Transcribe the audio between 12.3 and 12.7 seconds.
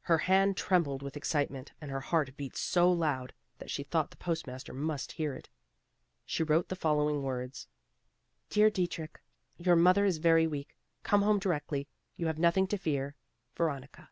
nothing